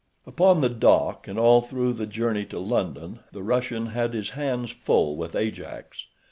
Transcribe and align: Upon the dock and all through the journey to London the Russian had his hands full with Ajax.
Upon 0.25 0.61
the 0.61 0.69
dock 0.69 1.27
and 1.27 1.37
all 1.37 1.61
through 1.61 1.93
the 1.93 2.07
journey 2.07 2.43
to 2.45 2.57
London 2.59 3.19
the 3.31 3.43
Russian 3.43 3.85
had 3.85 4.15
his 4.15 4.31
hands 4.31 4.71
full 4.71 5.15
with 5.15 5.35
Ajax. 5.35 6.07